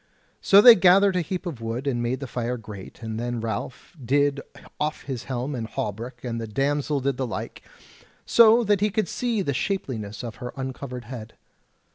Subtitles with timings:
[0.41, 3.95] So they gathered a heap of wood and made the fire great; and then Ralph
[4.03, 4.41] did
[4.79, 7.61] off his helm and hauberk and the damsel did the like,
[8.25, 11.35] so that he could see the shapeliness of her uncovered head.